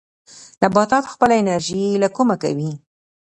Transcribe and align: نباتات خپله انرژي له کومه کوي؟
نباتات 0.63 1.05
خپله 1.13 1.33
انرژي 1.41 1.83
له 2.03 2.07
کومه 2.15 2.35
کوي؟ 2.43 2.71